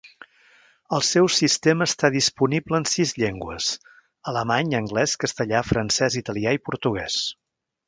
El 0.97 1.03
seu 1.09 1.27
sistema 1.39 1.87
està 1.89 2.09
disponible 2.15 2.79
en 2.83 2.87
sis 2.93 3.13
llengües; 3.25 3.69
alemany, 4.33 4.75
anglès, 4.81 5.15
castellà, 5.27 5.63
francès, 5.71 6.19
italià 6.25 6.57
i 6.59 6.65
portuguès. 6.71 7.23